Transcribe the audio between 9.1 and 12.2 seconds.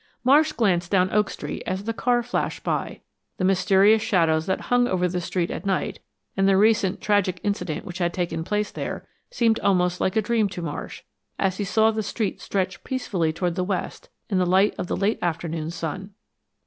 seemed almost like a dream to Marsh, as he saw the